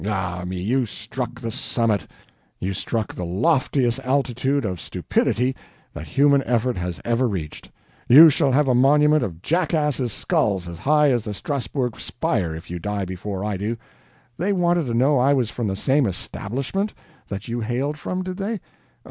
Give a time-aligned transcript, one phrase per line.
[0.03, 2.09] "Ah, me, you struck the summit!
[2.59, 5.55] You struck the loftiest altitude of stupidity
[5.93, 7.69] that human effort has ever reached.
[8.09, 12.67] You shall have a monument of jackasses' skulls as high as the Strasburg spire if
[12.71, 13.77] you die before I do.
[14.39, 16.95] They wanted to know I was from the same 'establishment'
[17.27, 18.59] that you hailed from, did they?